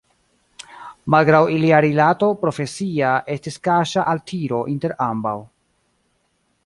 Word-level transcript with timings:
Malgraŭ 1.15 1.41
ilia 1.55 1.81
rilato 1.85 2.29
profesia 2.45 3.11
estis 3.35 3.61
kaŝa 3.69 4.07
altiro 4.15 4.63
inter 4.75 4.97
ambaŭ. 5.11 5.39